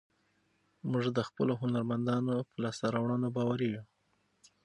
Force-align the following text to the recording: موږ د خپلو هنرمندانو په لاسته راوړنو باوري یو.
موږ 0.91 1.05
د 1.17 1.19
خپلو 1.27 1.53
هنرمندانو 1.61 2.33
په 2.49 2.55
لاسته 2.63 2.85
راوړنو 2.95 3.27
باوري 3.35 3.69
یو. 3.75 3.83